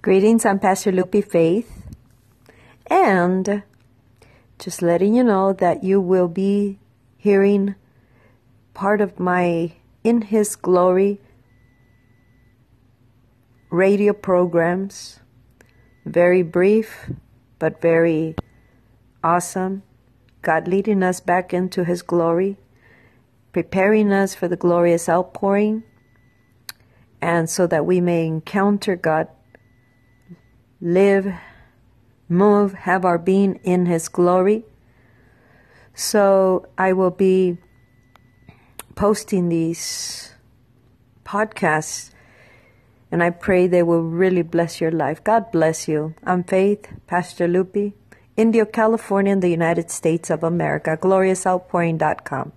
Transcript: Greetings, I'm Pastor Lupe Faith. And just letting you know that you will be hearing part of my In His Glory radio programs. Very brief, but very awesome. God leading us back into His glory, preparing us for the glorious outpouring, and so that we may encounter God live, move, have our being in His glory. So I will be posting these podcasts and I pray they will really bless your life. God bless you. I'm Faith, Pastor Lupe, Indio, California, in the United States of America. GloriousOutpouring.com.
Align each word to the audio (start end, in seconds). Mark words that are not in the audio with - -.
Greetings, 0.00 0.46
I'm 0.46 0.60
Pastor 0.60 0.92
Lupe 0.92 1.24
Faith. 1.28 1.82
And 2.86 3.64
just 4.60 4.80
letting 4.80 5.16
you 5.16 5.24
know 5.24 5.52
that 5.52 5.82
you 5.82 6.00
will 6.00 6.28
be 6.28 6.78
hearing 7.16 7.74
part 8.74 9.00
of 9.00 9.18
my 9.18 9.72
In 10.04 10.22
His 10.22 10.54
Glory 10.54 11.20
radio 13.70 14.12
programs. 14.12 15.18
Very 16.06 16.42
brief, 16.42 17.10
but 17.58 17.80
very 17.82 18.36
awesome. 19.24 19.82
God 20.42 20.68
leading 20.68 21.02
us 21.02 21.18
back 21.18 21.52
into 21.52 21.82
His 21.82 22.02
glory, 22.02 22.56
preparing 23.52 24.12
us 24.12 24.32
for 24.32 24.46
the 24.46 24.56
glorious 24.56 25.08
outpouring, 25.08 25.82
and 27.20 27.50
so 27.50 27.66
that 27.66 27.84
we 27.84 28.00
may 28.00 28.28
encounter 28.28 28.94
God 28.94 29.26
live, 30.80 31.34
move, 32.28 32.74
have 32.74 33.04
our 33.04 33.18
being 33.18 33.60
in 33.64 33.86
His 33.86 34.08
glory. 34.08 34.64
So 35.94 36.66
I 36.76 36.92
will 36.92 37.10
be 37.10 37.58
posting 38.94 39.48
these 39.48 40.34
podcasts 41.24 42.10
and 43.10 43.22
I 43.22 43.30
pray 43.30 43.66
they 43.66 43.82
will 43.82 44.02
really 44.02 44.42
bless 44.42 44.80
your 44.80 44.90
life. 44.90 45.24
God 45.24 45.50
bless 45.50 45.88
you. 45.88 46.14
I'm 46.24 46.44
Faith, 46.44 46.88
Pastor 47.06 47.48
Lupe, 47.48 47.94
Indio, 48.36 48.64
California, 48.64 49.32
in 49.32 49.40
the 49.40 49.48
United 49.48 49.90
States 49.90 50.30
of 50.30 50.44
America. 50.44 50.96
GloriousOutpouring.com. 51.00 52.52